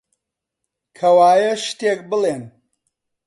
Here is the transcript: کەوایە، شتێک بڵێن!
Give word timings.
کەوایە، 0.97 1.53
شتێک 1.65 1.99
بڵێن! 2.09 2.43